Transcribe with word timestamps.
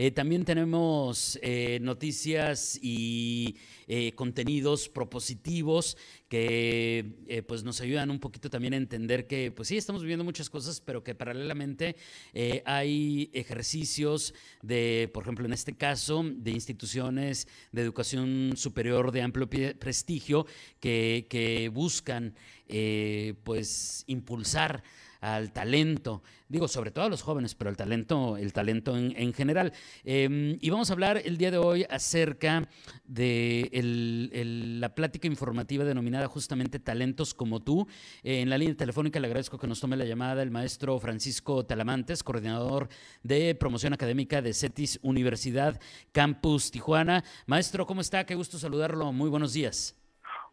Eh, 0.00 0.12
también 0.12 0.44
tenemos 0.44 1.40
eh, 1.42 1.80
noticias 1.82 2.78
y 2.80 3.56
eh, 3.88 4.12
contenidos 4.12 4.88
propositivos 4.88 5.96
que 6.28 7.44
pues 7.48 7.64
nos 7.64 7.80
ayudan 7.80 8.10
un 8.10 8.20
poquito 8.20 8.48
también 8.48 8.74
a 8.74 8.76
entender 8.76 9.26
que, 9.26 9.50
pues 9.50 9.68
sí, 9.68 9.76
estamos 9.76 10.02
viviendo 10.02 10.24
muchas 10.24 10.50
cosas, 10.50 10.80
pero 10.80 11.02
que 11.02 11.14
paralelamente 11.14 11.96
hay 12.66 13.30
ejercicios 13.32 14.34
de, 14.60 15.10
por 15.14 15.22
ejemplo, 15.22 15.46
en 15.46 15.54
este 15.54 15.74
caso, 15.74 16.22
de 16.22 16.50
instituciones 16.50 17.48
de 17.72 17.80
educación 17.80 18.52
superior 18.56 19.10
de 19.10 19.22
amplio 19.22 19.48
prestigio 19.48 20.46
que, 20.80 21.26
que 21.30 21.70
buscan, 21.70 22.34
pues, 23.42 24.04
impulsar 24.06 24.84
al 25.20 25.52
talento, 25.52 26.22
digo, 26.48 26.68
sobre 26.68 26.90
todo 26.90 27.06
a 27.06 27.08
los 27.08 27.22
jóvenes, 27.22 27.54
pero 27.54 27.70
el 27.70 27.76
talento, 27.76 28.36
el 28.36 28.52
talento 28.52 28.96
en, 28.96 29.32
general. 29.32 29.72
Em, 30.04 30.58
y 30.60 30.70
vamos 30.70 30.90
a 30.90 30.92
hablar 30.92 31.20
el 31.24 31.36
día 31.38 31.50
de 31.50 31.58
hoy 31.58 31.84
acerca 31.88 32.68
de 33.04 33.68
la 34.78 34.94
plática 34.94 35.26
informativa 35.26 35.84
denominada 35.84 36.28
justamente 36.28 36.78
Talentos 36.78 37.34
como 37.34 37.60
tú. 37.60 37.86
Eh, 38.22 38.40
en 38.40 38.50
la 38.50 38.58
línea 38.58 38.76
telefónica 38.76 39.20
le 39.20 39.26
agradezco 39.26 39.58
que 39.58 39.66
nos 39.66 39.80
tome 39.80 39.96
la 39.96 40.04
llamada 40.04 40.42
el 40.42 40.50
maestro 40.50 40.98
Francisco 40.98 41.64
Talamantes, 41.64 42.22
coordinador 42.22 42.88
de 43.22 43.54
promoción 43.54 43.92
académica 43.92 44.42
de 44.42 44.54
CETIS 44.54 45.00
Universidad 45.02 45.80
Campus 46.12 46.70
Tijuana. 46.70 47.24
Maestro, 47.46 47.86
¿cómo 47.86 48.00
está? 48.00 48.24
Qué 48.24 48.34
gusto 48.34 48.58
saludarlo. 48.58 49.12
Muy 49.12 49.28
buenos 49.28 49.52
días. 49.52 49.97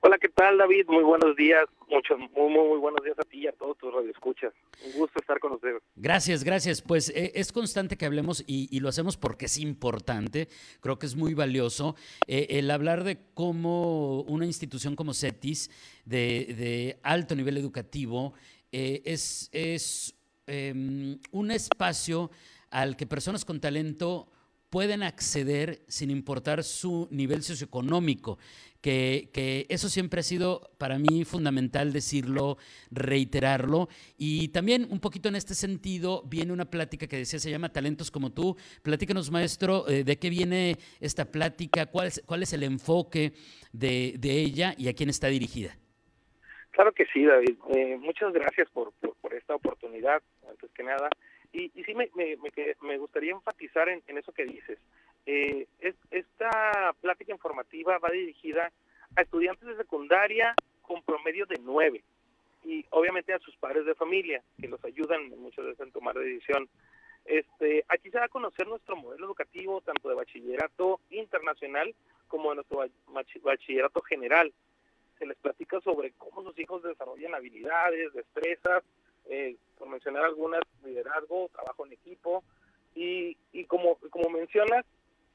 Hola, 0.06 0.20
¿qué 0.20 0.30
tal, 0.30 0.60
David? 0.60 0.86
Muy 0.88 1.04
buenos 1.04 1.36
días. 1.36 1.66
Muchos, 1.90 2.20
muy, 2.20 2.54
muy, 2.54 2.78
buenos 2.78 3.04
días 3.04 3.18
a 3.18 3.24
ti 3.24 3.40
y 3.40 3.48
a 3.48 3.52
todos 3.54 3.76
tus 3.80 3.92
radioescuchas. 3.92 4.54
Un 4.86 5.00
gusto 5.00 5.20
estar 5.20 5.40
con 5.40 5.54
ustedes. 5.54 5.82
Gracias, 5.96 6.44
gracias. 6.44 6.84
Pues 6.84 7.10
eh, 7.10 7.32
es 7.34 7.52
constante 7.52 7.98
que 7.98 8.06
hablemos 8.06 8.44
y, 8.46 8.80
lo 8.82 8.90
hacemos 8.90 9.18
porque 9.18 9.46
es 9.46 9.58
importante. 9.58 10.48
Creo 10.80 11.00
que 11.00 11.08
es 11.08 11.16
muy 11.16 11.34
valioso 11.34 11.96
eh, 12.28 12.46
el 12.52 12.70
hablar 12.70 13.04
de 13.04 13.18
cómo 13.34 14.22
una 14.28 14.46
institución 14.46 14.96
como 14.96 15.12
CETIS, 15.16 15.72
de, 16.06 17.00
alto 17.02 17.36
nivel 17.36 17.58
educativo, 17.58 18.36
eh, 18.72 19.02
es, 19.06 19.50
es 19.54 20.16
em, 20.46 21.18
un 21.32 21.50
espacio 21.50 22.30
al 22.70 22.96
que 22.96 23.08
personas 23.08 23.44
con 23.44 23.60
talento 23.60 24.28
pueden 24.76 25.04
acceder 25.04 25.80
sin 25.88 26.12
importar 26.12 26.62
su 26.62 27.08
nivel 27.10 27.44
socioeconómico, 27.44 28.38
que, 28.82 29.66
eso 29.70 29.88
siempre 29.88 30.20
ha 30.20 30.24
sido 30.24 30.70
para 30.78 31.00
mí 31.00 31.24
fundamental 31.24 31.94
decirlo, 31.94 32.58
reiterarlo. 32.92 33.88
Y 34.18 34.50
también 34.50 34.86
un 34.92 35.00
poquito 35.00 35.30
en 35.30 35.38
este 35.38 35.54
sentido 35.54 36.24
viene 36.26 36.52
una 36.52 36.66
plática 36.66 37.08
que 37.08 37.16
decía, 37.16 37.40
se 37.40 37.50
llama 37.50 37.72
Talentos 37.72 38.12
como 38.12 38.34
tú. 38.34 38.58
Platícanos, 38.84 39.32
maestro, 39.32 39.88
eh, 39.88 40.04
de 40.04 40.20
qué 40.20 40.30
viene 40.30 40.76
esta 41.00 41.24
plática, 41.24 41.86
cuál 41.86 42.08
es, 42.08 42.22
cuál 42.26 42.44
es 42.44 42.52
el 42.52 42.64
enfoque 42.64 43.32
de, 43.72 44.20
ella 44.22 44.76
y 44.78 44.90
a 44.90 44.94
quién 44.94 45.08
está 45.08 45.28
dirigida. 45.28 45.72
Claro 46.72 46.92
que 46.92 47.06
sí, 47.14 47.24
David. 47.24 47.56
Eh, 47.78 47.98
muchas 47.98 48.34
gracias 48.34 48.70
por, 48.72 48.92
por, 49.22 49.34
esta 49.36 49.56
oportunidad, 49.56 50.22
antes 50.50 50.70
que 50.72 50.84
nada. 50.84 51.08
Y, 51.56 51.72
y 51.74 51.86
sí 51.86 51.96
me, 51.96 52.10
me, 52.16 52.36
me, 52.82 52.98
gustaría 52.98 53.32
enfatizar 53.32 53.88
en, 53.88 54.02
eso 54.18 54.34
que 54.34 54.44
dices. 54.44 54.78
Eh, 55.26 55.66
esta 56.12 56.94
plática 57.00 57.32
informativa 57.32 57.98
va 57.98 58.10
dirigida 58.10 58.74
a 59.16 59.22
estudiantes 59.22 59.66
de 59.66 59.78
secundaria 59.78 60.54
con 60.82 61.02
promedio 61.04 61.46
de 61.46 61.58
nueve 61.62 62.04
y 62.66 62.86
obviamente 62.90 63.34
a 63.34 63.40
sus 63.40 63.56
padres 63.56 63.86
de 63.86 63.96
familia 63.96 64.44
que 64.60 64.68
los 64.68 64.84
ayudan 64.84 65.30
muchas 65.40 65.64
veces 65.64 65.80
en 65.80 65.94
tomar 65.94 66.16
decisión. 66.16 66.68
Este, 67.24 67.86
aquí 67.88 68.12
se 68.12 68.20
va 68.20 68.26
a 68.26 68.30
conocer 68.30 68.68
nuestro 68.68 68.98
modelo 68.98 69.26
educativo 69.26 69.80
tanto 69.80 70.10
de 70.10 70.16
bachillerato 70.16 71.00
internacional 71.10 71.96
como 72.28 72.50
de 72.50 72.56
nuestro 72.56 72.86
bachillerato 73.44 74.02
general. 74.02 74.52
Se 75.18 75.26
les 75.26 75.38
platica 75.38 75.80
sobre 75.80 76.12
cómo 76.18 76.44
sus 76.44 76.60
hijos 76.60 76.84
desarrollan 76.84 77.34
habilidades, 77.34 78.12
destrezas, 78.12 78.84
eh, 79.30 79.56
por 79.78 79.90
mencionar 79.90 80.24
algunas, 80.24 80.62
liderazgo, 80.84 81.50
trabajo 81.50 81.86
en 81.86 81.94
equipo, 81.94 82.44
y, 82.96 83.38
y 83.52 83.66
como, 83.66 83.96
como 84.10 84.30
mencionas, 84.30 84.86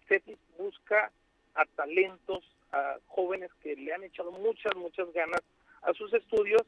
CETIS 0.08 0.38
busca 0.58 1.12
a 1.54 1.64
talentos, 1.76 2.44
a 2.72 2.98
jóvenes 3.08 3.50
que 3.62 3.76
le 3.76 3.92
han 3.92 4.04
echado 4.04 4.32
muchas, 4.32 4.74
muchas 4.76 5.12
ganas 5.12 5.40
a 5.82 5.92
sus 5.94 6.12
estudios 6.14 6.62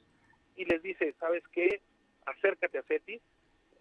y 0.56 0.64
les 0.64 0.82
dice, 0.82 1.14
¿sabes 1.18 1.42
qué? 1.52 1.80
Acércate 2.26 2.78
a 2.78 2.82
CETIS. 2.82 3.20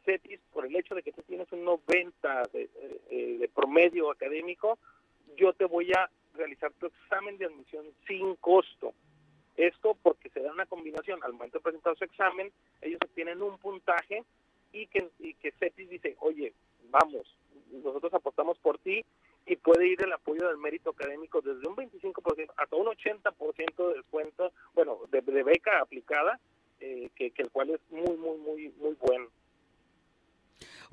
CETIS, 0.06 0.40
por 0.52 0.66
el 0.66 0.76
hecho 0.76 0.96
de 0.96 1.04
que 1.04 1.12
tú 1.12 1.22
tienes 1.24 1.52
un 1.52 1.64
90 1.64 2.44
de, 2.54 2.70
eh, 3.10 3.38
de 3.40 3.50
promedio 3.50 4.10
académico, 4.10 4.80
yo 5.38 5.54
te 5.54 5.66
voy 5.66 5.92
a 5.94 6.10
realizar 6.34 6.72
tu 6.74 6.88
examen 6.88 7.38
de 7.38 7.46
admisión 7.46 7.86
sin 8.08 8.36
costo. 8.36 8.94
Esto 9.58 9.98
porque 10.02 10.30
se 10.30 10.42
da 10.42 10.52
una 10.52 10.66
combinación, 10.66 11.24
al 11.24 11.34
momento 11.34 11.60
de 11.60 11.64
presentar 11.64 11.98
su 11.98 12.04
examen, 12.04 12.52
ellos 12.82 13.00
obtienen 13.04 13.42
un 13.42 13.58
puntaje 13.58 14.24
y 14.72 14.88
que, 14.88 15.10
y 15.20 15.34
que 15.36 15.52
CETIS 15.52 15.90
dice, 15.90 16.16
oye, 16.20 16.54
vamos, 16.90 17.28
nosotros 17.72 18.14
apostamos 18.14 18.58
por 18.60 18.78
ti 18.80 19.04
y 19.46 19.56
puede 19.56 19.88
ir 19.88 20.02
el 20.04 20.14
apoyo 20.14 20.48
del 20.48 20.58
mérito 20.58 20.92
académico 20.92 21.42
desde 21.42 21.68
un 21.68 21.76
25% 21.76 22.54
hasta 22.58 22.76
un 22.76 22.88
80% 22.88 23.88
de 23.88 23.94
descuento, 23.96 24.52
bueno, 24.74 25.00
de, 25.12 25.22
beca 25.44 25.82
aplicada, 25.82 26.40
eh, 26.80 27.10
que, 27.16 27.32
que 27.32 27.42
el 27.44 27.52
cual 27.52 27.72
es 27.72 27.80
muy, 27.90 28.18
muy, 28.18 28.38
muy, 28.38 28.70
muy 28.80 28.96
bueno. 29.00 29.28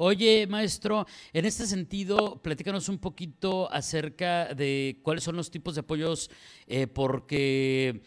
Oye, 0.00 0.46
maestro, 0.46 1.06
en 1.32 1.44
este 1.44 1.66
sentido, 1.66 2.40
platícanos 2.40 2.88
un 2.88 3.00
poquito 3.00 3.68
acerca 3.72 4.54
de 4.54 5.00
cuáles 5.02 5.24
son 5.24 5.34
los 5.34 5.50
tipos 5.50 5.74
de 5.74 5.80
apoyos, 5.80 6.30
eh, 6.68 6.86
porque 6.86 8.00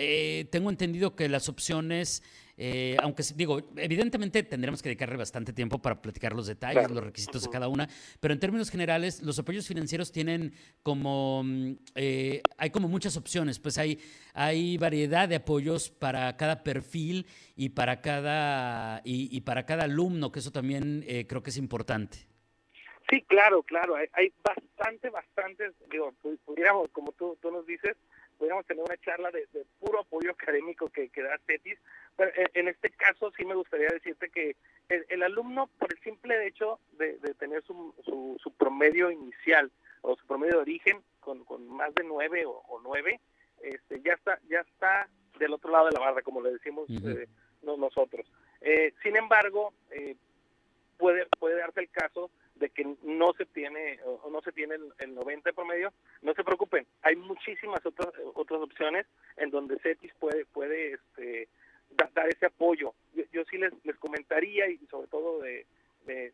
eh, 0.00 0.46
tengo 0.52 0.70
entendido 0.70 1.16
que 1.16 1.28
las 1.28 1.48
opciones, 1.48 2.22
eh, 2.56 2.96
aunque 3.02 3.24
digo, 3.34 3.60
evidentemente 3.74 4.44
tendremos 4.44 4.80
que 4.80 4.90
dedicarle 4.90 5.16
bastante 5.16 5.52
tiempo 5.52 5.82
para 5.82 6.00
platicar 6.00 6.34
los 6.34 6.46
detalles, 6.46 6.88
los 6.88 7.02
requisitos 7.02 7.42
de 7.42 7.50
cada 7.50 7.66
una, 7.66 7.88
pero 8.20 8.32
en 8.32 8.38
términos 8.38 8.70
generales, 8.70 9.20
los 9.22 9.40
apoyos 9.40 9.66
financieros 9.66 10.12
tienen 10.12 10.54
como, 10.84 11.42
mm, 11.42 11.72
eh, 11.96 12.42
hay 12.58 12.70
como 12.70 12.86
muchas 12.86 13.16
opciones, 13.16 13.58
pues 13.58 13.76
hay, 13.76 13.98
hay 14.34 14.78
variedad 14.78 15.28
de 15.28 15.34
apoyos 15.34 15.90
para 15.90 16.36
cada 16.36 16.62
perfil 16.62 17.26
y 17.56 17.70
para 17.70 18.00
cada, 18.00 19.02
y, 19.04 19.40
para 19.40 19.66
cada 19.66 19.84
alumno, 19.84 20.30
que 20.30 20.38
eso 20.38 20.52
también 20.52 21.04
creo 21.28 21.42
que 21.42 21.50
es 21.50 21.56
importante. 21.56 22.18
Sí, 23.10 23.22
claro, 23.22 23.64
claro, 23.64 23.96
hay, 23.96 24.06
hay 24.12 24.32
bastante, 24.44 25.10
bastante, 25.10 25.72
digo, 25.90 26.12
pudiéramos, 26.44 26.88
como 26.92 27.10
tú, 27.12 27.36
tú 27.42 27.50
nos 27.50 27.66
dices, 27.66 27.96
pudiéramos 28.38 28.66
tener 28.66 28.84
una 28.84 28.96
charla 28.98 29.30
de, 29.30 29.46
puro 29.80 30.00
apoyo 30.00 30.30
académico 30.30 30.88
que, 30.88 31.08
que 31.08 31.22
da 31.22 31.38
CETIS, 31.46 31.78
pero 32.16 32.30
en, 32.54 32.68
este 32.68 32.90
caso 32.90 33.30
sí 33.36 33.44
me 33.44 33.54
gustaría 33.54 33.88
decirte 33.88 34.30
que 34.30 34.56
el, 34.88 35.22
alumno, 35.22 35.68
por 35.78 35.92
el 35.92 36.00
simple 36.00 36.46
hecho 36.46 36.78
de, 36.92 37.18
tener 37.38 37.62
su, 37.64 37.94
su, 38.04 38.52
promedio 38.56 39.10
inicial 39.10 39.70
o 40.02 40.16
su 40.16 40.26
promedio 40.26 40.54
de 40.54 40.62
origen 40.62 41.02
con, 41.20 41.44
con 41.44 41.68
más 41.68 41.94
de 41.94 42.04
nueve 42.04 42.44
o, 42.46 42.80
nueve, 42.82 43.20
este, 43.60 44.00
ya 44.00 44.14
está 44.14 44.38
ya 44.48 44.60
está 44.60 45.08
del 45.38 45.52
otro 45.52 45.70
lado 45.70 45.86
de 45.86 45.92
la 45.92 46.00
barra, 46.00 46.22
como 46.22 46.40
le 46.40 46.52
decimos 46.52 46.88
eh, 46.90 47.28
nosotros. 47.62 48.26
Eh, 48.60 48.94
sin 49.02 49.16
embargo, 49.16 49.72
eh, 49.90 50.16
puede, 50.96 51.26
puede 51.38 51.56
darse 51.58 51.80
el 51.80 51.90
caso 51.90 52.30
de 52.58 52.70
que 52.70 52.84
no 53.02 53.32
se 53.34 53.46
tiene 53.46 54.00
o 54.04 54.28
no 54.30 54.40
se 54.42 54.52
tiene 54.52 54.76
el, 54.98 55.14
90 55.14 55.52
promedio, 55.52 55.92
no 56.22 56.34
se 56.34 56.44
preocupen, 56.44 56.86
hay 57.02 57.16
muchísimas 57.16 57.84
otras 57.84 58.08
otras 58.34 58.60
opciones 58.60 59.06
en 59.36 59.50
donde 59.50 59.78
CETIS 59.78 60.12
puede 60.18 60.44
puede 60.46 60.94
este, 60.94 61.48
dar 62.14 62.28
ese 62.28 62.46
apoyo. 62.46 62.94
Yo, 63.32 63.44
sí 63.44 63.58
les, 63.58 63.72
les 63.84 63.96
comentaría 63.96 64.68
y 64.68 64.78
sobre 64.90 65.08
todo 65.08 65.40
de, 65.40 65.66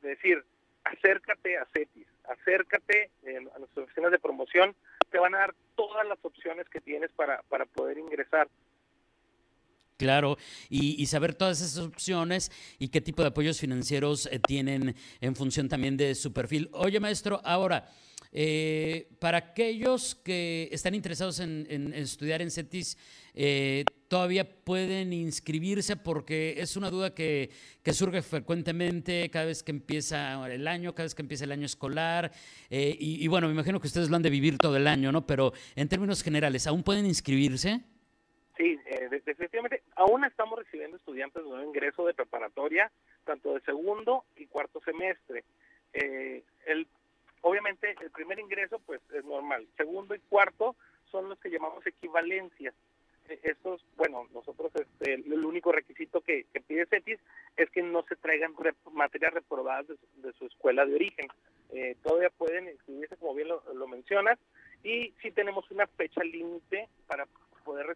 decir, 0.02 0.44
acércate 0.84 1.58
a 1.58 1.66
CETIS, 1.66 2.06
acércate 2.24 3.10
a 3.26 3.58
nuestras 3.58 3.86
oficinas 3.86 4.12
de 4.12 4.18
promoción, 4.18 4.74
te 5.10 5.18
van 5.18 5.34
a 5.34 5.38
dar 5.38 5.54
todas 5.74 6.06
las 6.06 6.18
opciones 6.22 6.68
que 6.68 6.80
tienes 6.80 7.10
para, 7.12 7.42
para 7.48 7.66
poder 7.66 7.98
ingresar. 7.98 8.48
Claro, 9.96 10.38
y, 10.68 11.06
saber 11.06 11.34
todas 11.34 11.60
esas 11.60 11.78
opciones 11.78 12.50
y 12.80 12.88
qué 12.88 13.00
tipo 13.00 13.22
de 13.22 13.28
apoyos 13.28 13.60
financieros 13.60 14.26
eh, 14.26 14.40
tienen 14.40 14.96
en 15.20 15.36
función 15.36 15.68
también 15.68 15.96
de 15.96 16.16
su 16.16 16.32
perfil. 16.32 16.68
Oye, 16.72 16.98
maestro, 16.98 17.40
ahora, 17.44 17.88
eh, 18.36 19.06
para 19.20 19.38
aquellos 19.38 20.16
que 20.16 20.68
están 20.72 20.96
interesados 20.96 21.38
en, 21.38 21.92
estudiar 21.94 22.42
en 22.42 22.50
CETIS, 22.50 22.98
eh, 23.32 23.84
todavía 24.08 24.44
pueden 24.64 25.12
inscribirse 25.12 25.94
porque 25.96 26.56
es 26.58 26.76
una 26.76 26.90
duda 26.90 27.14
que, 27.14 27.50
surge 27.92 28.22
frecuentemente 28.22 29.30
cada 29.30 29.44
vez 29.44 29.62
que 29.62 29.70
empieza 29.70 30.44
el 30.52 30.66
año, 30.66 30.96
cada 30.96 31.04
vez 31.04 31.14
que 31.14 31.22
empieza 31.22 31.44
el 31.44 31.52
año 31.52 31.64
escolar. 31.64 32.32
Eh, 32.70 32.96
y, 32.98 33.24
bueno, 33.28 33.46
me 33.46 33.54
imagino 33.54 33.78
que 33.78 33.86
ustedes 33.86 34.10
lo 34.10 34.16
han 34.16 34.22
de 34.22 34.30
vivir 34.30 34.58
todo 34.58 34.76
el 34.76 34.88
año, 34.88 35.12
¿no? 35.12 35.24
Pero 35.24 35.52
en 35.76 35.88
términos 35.88 36.20
generales, 36.24 36.66
¿aún 36.66 36.82
pueden 36.82 37.06
inscribirse? 37.06 37.82
Sí, 38.56 38.78
eh, 38.86 39.08
definitivamente. 39.24 39.82
Aún 39.96 40.24
estamos 40.24 40.58
recibiendo 40.58 40.96
estudiantes 40.96 41.42
de 41.42 41.48
nuevo 41.48 41.64
ingreso 41.68 42.06
de 42.06 42.14
preparatoria, 42.14 42.90
tanto 43.24 43.54
de 43.54 43.60
segundo 43.62 44.24
y 44.36 44.46
cuarto 44.46 44.80
semestre. 44.80 45.44
Eh, 45.92 46.44
el, 46.66 46.86
obviamente, 47.40 47.94
el 48.00 48.10
primer 48.10 48.38
ingreso, 48.38 48.78
pues 48.86 49.00
es 49.12 49.24
normal. 49.24 49.66
Segundo 49.76 50.14
y 50.14 50.20
cuarto 50.20 50.76
son 51.10 51.28
los 51.28 51.38
que 51.40 51.50
llamamos 51.50 51.84
equivalencias. 51.84 52.74
E, 53.28 53.40
estos, 53.42 53.84
bueno, 53.96 54.28
nosotros 54.32 54.70
este, 54.76 55.14
el 55.14 55.44
único 55.44 55.72
requisito 55.72 56.20
que, 56.20 56.46
pide 56.68 56.86
CETIS 56.86 57.18
es 57.56 57.70
que 57.70 57.82
no 57.82 58.04
se 58.04 58.14
traigan 58.16 58.54
materias 58.92 59.34
reprobadas 59.34 59.86
de 59.88 60.32
su, 60.34 60.46
escuela 60.46 60.86
de 60.86 60.94
origen. 60.94 61.26
Eh, 61.72 61.96
todavía 62.04 62.30
pueden 62.30 62.68
inscribirse, 62.68 63.16
como 63.16 63.34
bien 63.34 63.48
lo, 63.48 63.64
lo 63.74 63.88
mencionas, 63.88 64.38
y 64.84 65.12
sí 65.22 65.32
tenemos 65.32 65.68
una 65.72 65.88
fecha 65.88 66.22
límite 66.22 66.88
para 67.08 67.26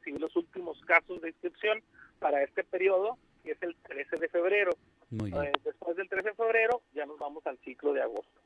recibir 0.09 0.21
los 0.21 0.35
últimos 0.37 0.81
casos 0.87 1.21
de 1.21 1.29
inscripción 1.29 1.83
para 2.19 2.43
este 2.43 2.65
periodo, 2.65 3.19
que 3.45 3.53
es 3.53 3.63
el 3.63 3.77
13 3.77 4.17
de 4.17 4.29
febrero. 4.29 4.73
Eh, 5.13 5.53
después 5.65 5.97
del 5.97 6.09
13 6.09 6.31
de 6.31 6.35
febrero 6.35 6.83
ya 6.95 7.07
nos 7.07 7.19
vamos 7.19 7.47
al 7.47 7.59
ciclo 7.59 7.93
de 7.93 8.03
agosto. 8.03 8.41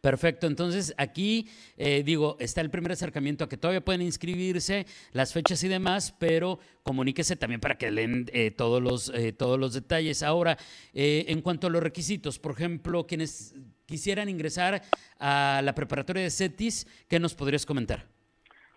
Perfecto, 0.00 0.46
entonces 0.46 0.94
aquí 0.96 1.46
eh, 1.76 2.02
digo, 2.02 2.36
está 2.40 2.62
el 2.62 2.70
primer 2.70 2.92
acercamiento 2.92 3.44
a 3.44 3.48
que 3.50 3.58
todavía 3.58 3.84
pueden 3.84 4.00
inscribirse, 4.00 4.86
las 5.12 5.34
fechas 5.34 5.62
y 5.62 5.68
demás, 5.68 6.14
pero 6.18 6.58
comuníquese 6.82 7.36
también 7.36 7.60
para 7.60 7.76
que 7.76 7.90
leen 7.90 8.26
eh, 8.32 8.50
todos, 8.50 8.82
los, 8.82 9.12
eh, 9.14 9.34
todos 9.34 9.60
los 9.60 9.74
detalles. 9.74 10.22
Ahora, 10.22 10.56
en 10.94 11.42
cuanto 11.42 11.66
a 11.66 11.70
los 11.70 11.82
requisitos, 11.82 12.38
por 12.38 12.52
ejemplo, 12.52 13.06
quienes 13.06 13.54
quisieran 13.84 14.30
ingresar 14.30 14.82
a 15.18 15.60
la 15.62 15.74
preparatoria 15.74 16.22
de 16.22 16.30
CETIS, 16.30 16.86
¿qué 17.06 17.20
nos 17.20 17.34
podrías 17.34 17.66
comentar? 17.66 18.09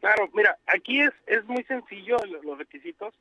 Claro, 0.03 0.29
mira, 0.33 0.57
aquí 0.67 0.99
es, 0.99 1.13
es 1.27 1.45
muy 1.45 1.63
sencillo 1.63 2.17
los 2.41 2.57
requisitos. 2.57 3.15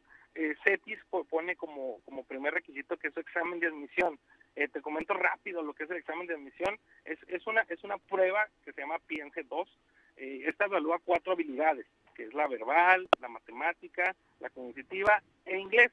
CETIS 0.65 0.99
pone 1.31 1.55
como, 1.55 2.01
como 2.05 2.25
primer 2.25 2.55
requisito 2.55 2.97
que 2.97 3.07
es 3.07 3.15
su 3.15 3.21
examen 3.21 3.61
de 3.61 3.69
admisión. 3.69 4.19
Eh, 4.57 4.67
te 4.67 4.83
comento 4.83 5.15
rápido 5.15 5.63
lo 5.63 5.75
que 5.75 5.85
es 5.85 5.91
el 5.93 5.99
examen 5.99 6.27
de 6.27 6.35
admisión. 6.35 6.77
Es, 7.05 7.21
es, 7.29 7.47
una, 7.47 7.61
es 7.69 7.85
una 7.85 7.99
prueba 7.99 8.49
que 8.65 8.73
se 8.73 8.81
llama 8.81 8.99
Piense 9.07 9.45
2. 9.45 9.79
Eh, 10.17 10.43
esta 10.47 10.65
evalúa 10.65 10.99
cuatro 11.05 11.35
habilidades, 11.35 11.87
que 12.17 12.25
es 12.25 12.35
la 12.35 12.49
verbal, 12.49 13.09
la 13.21 13.29
matemática, 13.29 14.17
la 14.41 14.51
cognitiva 14.51 15.23
e 15.45 15.57
inglés. 15.61 15.93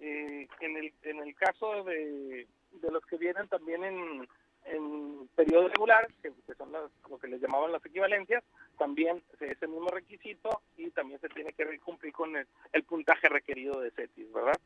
Eh, 0.00 0.48
en, 0.60 0.76
el, 0.76 0.92
en 1.04 1.20
el 1.20 1.34
caso 1.34 1.82
de, 1.84 2.46
de 2.72 2.90
los 2.90 3.06
que 3.06 3.16
vienen 3.16 3.48
también 3.48 3.84
en, 3.84 4.28
en 4.66 5.28
periodo 5.34 5.68
regular, 5.68 6.08
que, 6.22 6.32
son 6.56 6.72
lo 6.72 7.18
que 7.18 7.28
les 7.28 7.40
llamaban 7.40 7.72
las 7.72 7.84
equivalencias, 7.84 8.42
también 8.78 9.22
es 9.40 9.62
el 9.62 9.68
mismo 9.68 9.88
requisito 9.88 10.62
y 10.76 10.90
también 10.90 11.20
se 11.20 11.28
tiene 11.28 11.52
que 11.52 11.78
cumplir 11.80 12.12
con 12.12 12.36
el, 12.36 12.46
el 12.72 12.84
puntaje 12.84 13.28
requerido 13.28 13.80
de 13.80 13.90
CETIS, 13.90 14.32
¿verdad? 14.32 14.58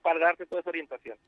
para 0.00 0.20
darte 0.20 0.46
toda 0.46 0.60
esa 0.60 0.70
orientación. 0.70 1.18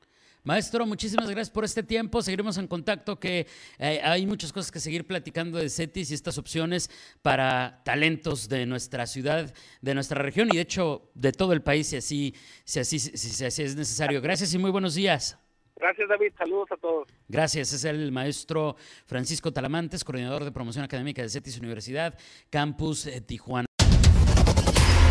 Maestro, 0.43 0.85
muchísimas 0.85 1.29
gracias 1.29 1.49
por 1.49 1.65
este 1.65 1.83
tiempo. 1.83 2.21
Seguiremos 2.21 2.57
en 2.57 2.67
contacto, 2.67 3.19
que 3.19 3.47
eh, 3.79 3.99
hay 4.01 4.25
muchas 4.25 4.53
cosas 4.53 4.71
que 4.71 4.79
seguir 4.79 5.05
platicando 5.05 5.57
de 5.57 5.69
CETIS 5.69 6.11
y 6.11 6.13
estas 6.13 6.37
opciones 6.37 6.89
para 7.21 7.81
talentos 7.83 8.47
de 8.47 8.65
nuestra 8.65 9.05
ciudad, 9.07 9.53
de 9.81 9.93
nuestra 9.93 10.21
región 10.21 10.47
y 10.51 10.55
de 10.55 10.61
hecho 10.61 11.11
de 11.15 11.33
todo 11.33 11.51
el 11.51 11.61
país, 11.61 11.87
si 11.87 11.97
así, 11.97 12.35
si 12.63 12.79
así, 12.79 12.99
si 12.99 13.45
así 13.45 13.63
es 13.63 13.75
necesario. 13.75 14.21
Gracias 14.21 14.53
y 14.53 14.57
muy 14.57 14.71
buenos 14.71 14.95
días. 14.95 15.37
Gracias, 15.75 16.09
David. 16.09 16.33
Saludos 16.37 16.71
a 16.71 16.77
todos. 16.77 17.07
Gracias. 17.27 17.73
Es 17.73 17.83
el 17.83 18.11
maestro 18.11 18.77
Francisco 19.05 19.51
Talamantes, 19.51 20.03
coordinador 20.03 20.43
de 20.43 20.51
promoción 20.51 20.85
académica 20.85 21.21
de 21.21 21.29
CETIS 21.29 21.59
Universidad, 21.59 22.17
Campus 22.49 23.05
eh, 23.05 23.21
Tijuana. 23.21 23.66